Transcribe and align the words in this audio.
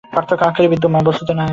পার্থক্য 0.03 0.43
আকারেই 0.43 0.71
বিদ্যমান, 0.73 1.01
বস্তুতে 1.05 1.33
নয়। 1.33 1.49